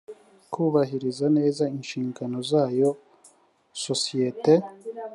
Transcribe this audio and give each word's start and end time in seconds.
kubahiriza 0.53 1.25
neza 1.37 1.63
inshigano 1.77 2.37
zayo 2.51 2.89
sosiyete 3.85 4.53